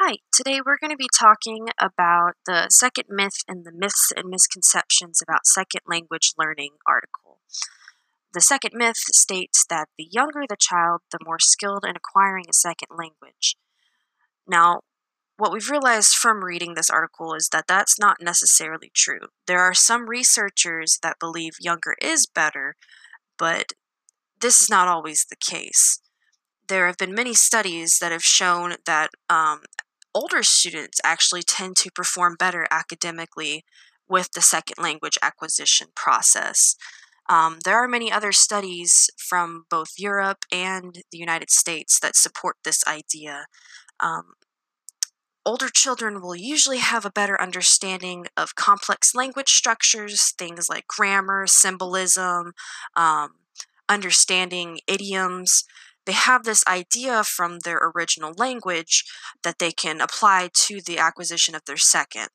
Hi, 0.00 0.16
today 0.32 0.60
we're 0.64 0.78
going 0.78 0.90
to 0.90 0.96
be 0.96 1.10
talking 1.18 1.68
about 1.78 2.32
the 2.46 2.68
second 2.70 3.08
myth 3.10 3.44
and 3.46 3.66
the 3.66 3.72
myths 3.74 4.10
and 4.16 4.30
misconceptions 4.30 5.20
about 5.20 5.46
second 5.46 5.82
language 5.86 6.32
learning 6.38 6.70
article. 6.86 7.40
The 8.32 8.40
second 8.40 8.70
myth 8.72 8.96
states 8.96 9.66
that 9.68 9.90
the 9.98 10.08
younger 10.10 10.44
the 10.48 10.56
child, 10.58 11.02
the 11.10 11.18
more 11.22 11.38
skilled 11.38 11.84
in 11.86 11.94
acquiring 11.94 12.46
a 12.48 12.54
second 12.54 12.88
language. 12.96 13.56
Now, 14.48 14.80
what 15.36 15.52
we've 15.52 15.70
realized 15.70 16.14
from 16.14 16.42
reading 16.42 16.72
this 16.72 16.88
article 16.88 17.34
is 17.34 17.50
that 17.52 17.66
that's 17.68 17.98
not 17.98 18.16
necessarily 18.18 18.90
true. 18.94 19.28
There 19.46 19.60
are 19.60 19.74
some 19.74 20.08
researchers 20.08 20.98
that 21.02 21.20
believe 21.20 21.52
younger 21.60 21.96
is 22.00 22.26
better, 22.26 22.76
but 23.38 23.74
this 24.40 24.62
is 24.62 24.70
not 24.70 24.88
always 24.88 25.26
the 25.28 25.36
case 25.36 26.00
there 26.72 26.86
have 26.86 26.96
been 26.96 27.14
many 27.14 27.34
studies 27.34 27.98
that 28.00 28.12
have 28.12 28.22
shown 28.22 28.74
that 28.86 29.10
um, 29.28 29.60
older 30.14 30.42
students 30.42 31.00
actually 31.04 31.42
tend 31.42 31.76
to 31.76 31.90
perform 31.90 32.36
better 32.38 32.66
academically 32.70 33.64
with 34.08 34.32
the 34.32 34.42
second 34.42 34.82
language 34.82 35.18
acquisition 35.22 35.88
process. 35.94 36.76
Um, 37.28 37.58
there 37.64 37.76
are 37.76 37.88
many 37.88 38.10
other 38.10 38.32
studies 38.32 39.08
from 39.16 39.64
both 39.70 39.92
Europe 39.98 40.44
and 40.50 41.02
the 41.10 41.18
United 41.18 41.50
States 41.50 41.98
that 42.00 42.16
support 42.16 42.56
this 42.64 42.82
idea. 42.86 43.46
Um, 44.00 44.34
older 45.46 45.68
children 45.68 46.20
will 46.20 46.36
usually 46.36 46.78
have 46.78 47.04
a 47.04 47.10
better 47.10 47.40
understanding 47.40 48.26
of 48.36 48.54
complex 48.54 49.14
language 49.14 49.50
structures, 49.50 50.32
things 50.32 50.68
like 50.68 50.86
grammar, 50.88 51.46
symbolism, 51.46 52.52
um, 52.96 53.30
understanding 53.88 54.80
idioms 54.86 55.64
they 56.06 56.12
have 56.12 56.44
this 56.44 56.64
idea 56.66 57.24
from 57.24 57.60
their 57.60 57.92
original 57.94 58.32
language 58.36 59.04
that 59.42 59.58
they 59.58 59.72
can 59.72 60.00
apply 60.00 60.50
to 60.52 60.80
the 60.80 60.98
acquisition 60.98 61.54
of 61.54 61.64
their 61.66 61.76
second. 61.76 62.30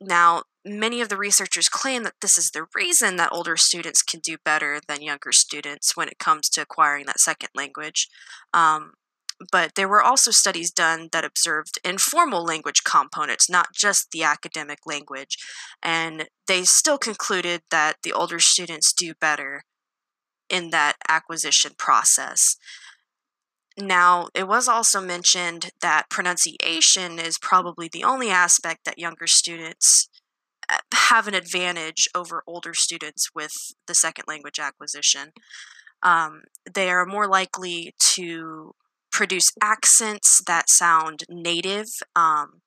Now, 0.00 0.44
many 0.64 1.00
of 1.00 1.08
the 1.08 1.16
researchers 1.16 1.68
claim 1.68 2.04
that 2.04 2.20
this 2.20 2.38
is 2.38 2.50
the 2.50 2.66
reason 2.74 3.16
that 3.16 3.32
older 3.32 3.56
students 3.56 4.02
can 4.02 4.20
do 4.20 4.36
better 4.44 4.80
than 4.86 5.02
younger 5.02 5.32
students 5.32 5.96
when 5.96 6.08
it 6.08 6.18
comes 6.18 6.48
to 6.50 6.62
acquiring 6.62 7.06
that 7.06 7.20
second 7.20 7.50
language. 7.54 8.08
Um, 8.54 8.92
but 9.52 9.74
there 9.76 9.88
were 9.88 10.02
also 10.02 10.30
studies 10.30 10.72
done 10.72 11.08
that 11.12 11.24
observed 11.24 11.78
informal 11.84 12.44
language 12.44 12.82
components, 12.84 13.48
not 13.48 13.68
just 13.72 14.10
the 14.10 14.24
academic 14.24 14.80
language, 14.84 15.36
and 15.82 16.28
they 16.46 16.64
still 16.64 16.98
concluded 16.98 17.62
that 17.70 17.98
the 18.02 18.12
older 18.12 18.40
students 18.40 18.92
do 18.92 19.14
better 19.20 19.62
in 20.48 20.70
that 20.70 20.96
acquisition 21.08 21.72
process. 21.78 22.56
Now, 23.78 24.28
it 24.34 24.48
was 24.48 24.66
also 24.66 25.00
mentioned 25.00 25.70
that 25.80 26.10
pronunciation 26.10 27.18
is 27.20 27.38
probably 27.38 27.88
the 27.88 28.02
only 28.02 28.28
aspect 28.28 28.84
that 28.84 28.98
younger 28.98 29.28
students 29.28 30.08
uh, 30.68 30.78
have 30.92 31.28
an 31.28 31.34
advantage 31.34 32.08
over 32.14 32.42
older 32.46 32.74
students 32.74 33.28
with 33.34 33.52
the 33.86 33.94
second 33.94 34.24
language 34.26 34.58
acquisition. 34.58 35.32
Um, 36.02 36.42
they 36.72 36.90
are 36.90 37.06
more 37.06 37.28
likely 37.28 37.94
to 37.98 38.74
produce 39.12 39.52
accents 39.62 40.42
that 40.46 40.68
sound 40.68 41.24
native, 41.28 41.86
um, 42.16 42.62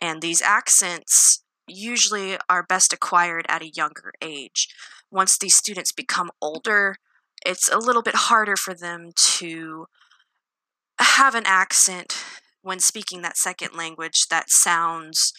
and 0.00 0.20
these 0.20 0.42
accents 0.42 1.42
usually 1.66 2.36
are 2.48 2.62
best 2.62 2.92
acquired 2.92 3.46
at 3.48 3.62
a 3.62 3.70
younger 3.70 4.12
age. 4.20 4.68
Once 5.10 5.38
these 5.38 5.54
students 5.54 5.92
become 5.92 6.30
older, 6.40 6.96
it's 7.44 7.68
a 7.68 7.78
little 7.78 8.02
bit 8.02 8.14
harder 8.14 8.56
for 8.56 8.74
them 8.74 9.10
to 9.16 9.86
have 10.98 11.34
an 11.34 11.44
accent 11.46 12.24
when 12.62 12.78
speaking 12.78 13.22
that 13.22 13.36
second 13.36 13.74
language 13.74 14.28
that 14.28 14.50
sounds 14.50 15.32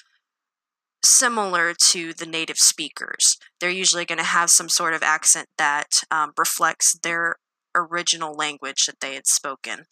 similar 1.04 1.74
to 1.74 2.14
the 2.14 2.26
native 2.26 2.58
speakers. 2.58 3.38
They're 3.60 3.70
usually 3.70 4.06
going 4.06 4.18
to 4.20 4.24
have 4.24 4.50
some 4.50 4.70
sort 4.70 4.94
of 4.94 5.04
accent 5.04 5.48
that 5.58 6.04
um, 6.10 6.32
reflects 6.38 6.98
their 7.04 7.36
original 7.76 8.34
language 8.34 8.86
that 8.86 9.00
they 9.02 9.16
had 9.16 9.28
spoken. 9.28 9.86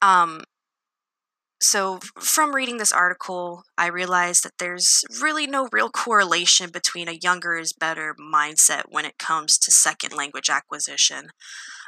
Um, 0.00 0.42
so, 1.62 1.98
from 2.18 2.54
reading 2.54 2.78
this 2.78 2.92
article, 2.92 3.64
I 3.76 3.88
realized 3.88 4.44
that 4.44 4.56
there's 4.58 5.04
really 5.20 5.46
no 5.46 5.68
real 5.70 5.90
correlation 5.90 6.70
between 6.70 7.06
a 7.06 7.18
younger 7.22 7.54
is 7.56 7.74
better 7.74 8.16
mindset 8.18 8.84
when 8.88 9.04
it 9.04 9.18
comes 9.18 9.58
to 9.58 9.70
second 9.70 10.14
language 10.14 10.48
acquisition. 10.48 11.28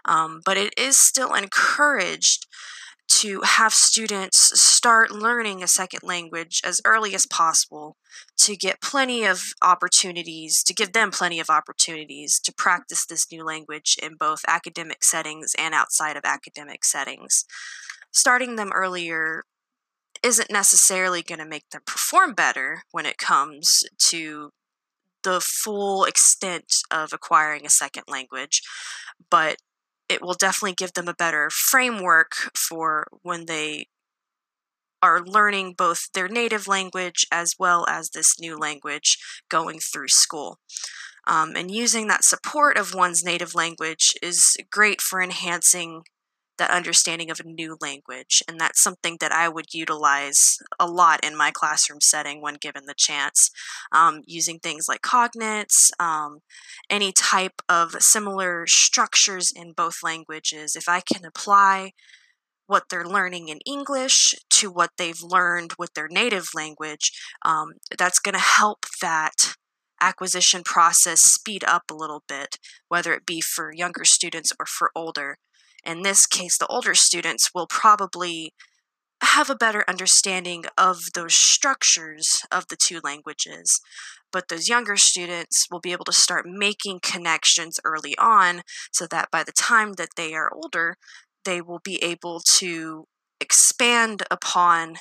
Um, 0.05 0.43
but 0.45 0.59
it 0.59 0.75
is 0.77 0.99
still 0.99 1.33
encouraged 1.33 2.47
to 3.09 3.41
have 3.43 3.73
students 3.73 4.61
start 4.61 5.11
learning 5.11 5.63
a 5.63 5.69
second 5.69 6.03
language 6.03 6.61
as 6.65 6.83
early 6.85 7.15
as 7.15 7.27
possible 7.27 7.97
to 8.39 8.57
get 8.57 8.83
plenty 8.83 9.25
of 9.25 9.55
opportunities, 9.63 10.63
to 10.65 10.75
give 10.75 10.93
them 10.93 11.11
plenty 11.11 11.41
of 11.41 11.49
opportunities 11.49 12.39
to 12.41 12.53
practice 12.53 13.07
this 13.07 13.31
new 13.33 13.45
language 13.45 13.97
in 14.03 14.17
both 14.17 14.43
academic 14.47 15.03
settings 15.03 15.55
and 15.59 15.75
outside 15.75 16.17
of 16.17 16.25
academic 16.25 16.85
settings 16.85 17.47
starting 18.13 18.57
them 18.57 18.71
earlier 18.73 19.45
isn't 20.23 20.51
necessarily 20.51 21.23
going 21.23 21.39
to 21.39 21.47
make 21.47 21.69
them 21.71 21.83
perform 21.87 22.35
better 22.35 22.83
when 22.93 23.07
it 23.07 23.19
comes 23.19 23.85
to 23.99 24.51
the 25.25 25.41
full 25.41 26.05
extent 26.05 26.75
of 26.91 27.13
acquiring 27.13 27.65
a 27.65 27.71
second 27.71 28.05
language, 28.09 28.63
but 29.31 29.57
it 30.09 30.21
will 30.21 30.35
definitely 30.35 30.75
give 30.75 30.93
them 30.95 31.09
a 31.09 31.15
better 31.15 31.49
framework 31.51 32.33
for 32.55 33.07
when 33.23 33.47
they 33.47 33.87
are 35.03 35.25
learning 35.25 35.75
both 35.77 36.13
their 36.15 36.29
native 36.29 36.69
language 36.69 37.27
as 37.33 37.55
well 37.59 37.85
as 37.89 38.11
this 38.11 38.39
new 38.39 38.57
language 38.57 39.19
going 39.49 39.81
through 39.81 40.09
school. 40.09 40.59
Um, 41.27 41.53
and 41.57 41.71
using 41.71 42.09
that 42.09 42.25
support 42.25 42.77
of 42.77 42.95
one's 42.95 43.25
native 43.25 43.55
language 43.55 44.13
is 44.23 44.57
great 44.71 45.01
for 45.01 45.23
enhancing 45.23 46.03
that 46.59 46.71
understanding 46.71 47.31
of 47.31 47.41
a 47.41 47.45
new 47.45 47.77
language. 47.81 48.43
And 48.47 48.61
that's 48.61 48.83
something 48.83 49.17
that 49.21 49.33
I 49.33 49.49
would 49.49 49.73
utilize 49.73 50.59
a 50.79 50.87
lot 50.87 51.25
in 51.25 51.37
my 51.37 51.51
classroom 51.51 52.01
setting 52.01 52.41
when 52.41 52.55
given 52.55 52.87
the 52.87 52.95
chance, 52.97 53.51
um, 53.91 54.23
using 54.27 54.59
things 54.59 54.87
like 54.89 55.03
cognates, 55.03 55.91
um, 55.99 56.41
any 56.91 57.13
type 57.13 57.63
of 57.69 57.93
similar 58.01 58.67
structures 58.67 59.51
in 59.51 59.73
both 59.73 60.03
languages. 60.03 60.77
If 60.77 60.89
I 60.89 61.01
can 61.01 61.25
apply 61.25 61.93
what 62.67 62.85
they're 62.89 63.05
learning 63.05 63.49
in 63.49 63.59
English 63.67 64.35
to 64.51 64.71
what 64.71 64.91
they've 64.97 65.23
learned 65.23 65.75
with 65.79 65.95
their 65.95 66.09
native 66.09 66.51
language, 66.55 67.13
um, 67.45 67.75
that's 67.99 68.19
going 68.19 68.35
to 68.35 68.41
help 68.41 68.87
that 69.01 69.57
acquisition 70.01 70.63
process 70.65 71.21
speed 71.21 71.65
up 71.65 71.85
a 71.91 71.95
little 71.95 72.23
bit, 72.29 72.59
whether 72.89 73.13
it 73.15 73.25
be 73.25 73.41
for 73.41 73.73
younger 73.73 74.05
students 74.05 74.53
or 74.59 74.67
for 74.67 74.91
older 74.95 75.39
in 75.85 76.03
this 76.03 76.27
case, 76.27 76.59
the 76.59 76.67
older 76.67 76.95
students 76.95 77.51
will 77.55 77.67
probably 77.67 78.55
have 79.23 79.49
a 79.49 79.55
better 79.55 79.85
understanding 79.89 80.65
of 80.77 81.13
those 81.15 81.35
structures 81.35 82.45
of 82.51 82.67
the 82.69 82.77
two 82.77 83.01
languages. 83.05 83.81
But 84.33 84.49
those 84.49 84.69
younger 84.69 84.97
students 84.97 85.69
will 85.71 85.81
be 85.81 85.93
able 85.93 86.05
to 86.07 86.13
start 86.13 86.47
making 86.47 87.01
connections 87.03 87.79
early 87.85 88.17
on 88.19 88.63
so 88.91 89.07
that 89.09 89.31
by 89.31 89.45
the 89.45 89.53
time 89.53 89.93
that 89.95 90.17
they 90.17 90.35
are 90.35 90.53
older, 90.53 90.97
they 91.45 91.61
will 91.61 91.81
be 91.85 92.03
able 92.03 92.41
to 92.41 93.07
expand 93.41 94.23
upon 94.31 94.97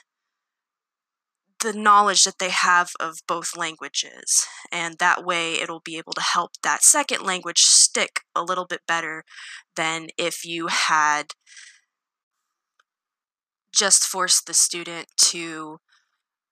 the 1.61 1.73
knowledge 1.73 2.23
that 2.23 2.39
they 2.39 2.49
have 2.49 2.91
of 2.99 3.19
both 3.27 3.55
languages. 3.55 4.45
And 4.71 4.97
that 4.97 5.23
way, 5.23 5.53
it'll 5.53 5.81
be 5.81 5.97
able 5.97 6.13
to 6.13 6.21
help 6.21 6.51
that 6.63 6.83
second 6.83 7.21
language 7.23 7.61
stick 7.61 8.21
a 8.35 8.43
little 8.43 8.65
bit 8.65 8.81
better 8.87 9.23
than 9.75 10.07
if 10.17 10.45
you 10.45 10.67
had 10.67 11.27
just 13.73 14.03
forced 14.03 14.47
the 14.47 14.53
student 14.53 15.07
to 15.17 15.79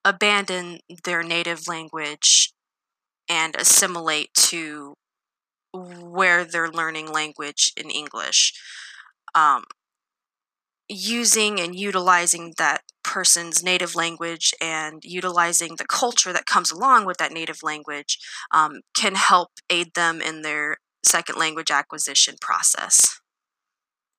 abandon 0.05 0.79
their 1.03 1.21
native 1.21 1.67
language 1.67 2.53
and 3.27 3.55
assimilate 3.55 4.33
to 4.33 4.95
where 5.73 6.45
they're 6.45 6.69
learning 6.69 7.11
language 7.11 7.71
in 7.77 7.89
English. 7.89 8.53
Um, 9.35 9.63
using 10.89 11.59
and 11.59 11.75
utilizing 11.75 12.55
that 12.57 12.81
person's 13.09 13.63
native 13.63 13.95
language 13.95 14.53
and 14.61 15.03
utilizing 15.03 15.75
the 15.75 15.85
culture 15.85 16.31
that 16.31 16.45
comes 16.45 16.71
along 16.71 17.05
with 17.05 17.17
that 17.17 17.31
native 17.31 17.63
language 17.63 18.19
um, 18.51 18.81
can 18.93 19.15
help 19.15 19.49
aid 19.67 19.95
them 19.95 20.21
in 20.21 20.43
their 20.43 20.77
second 21.03 21.35
language 21.35 21.71
acquisition 21.71 22.35
process. 22.39 23.19